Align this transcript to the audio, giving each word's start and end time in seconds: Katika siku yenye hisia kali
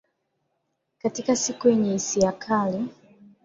Katika 0.97 1.35
siku 1.35 1.69
yenye 1.69 1.91
hisia 1.91 2.31
kali 2.31 2.85